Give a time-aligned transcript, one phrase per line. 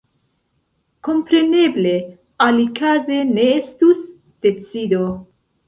[1.07, 1.91] Kompreneble,
[2.47, 4.03] alikaze ne estus
[4.49, 5.07] decido.